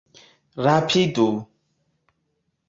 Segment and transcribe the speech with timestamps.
[0.65, 1.27] Rapidu!